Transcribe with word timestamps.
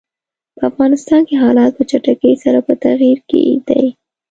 په 0.55 0.61
افغانستان 0.71 1.21
کې 1.27 1.35
حالات 1.43 1.71
په 1.75 1.83
چټکۍ 1.89 2.33
سره 2.43 2.59
په 2.67 2.73
تغییر 2.85 3.19
کې 3.29 3.41
دي. 3.67 3.85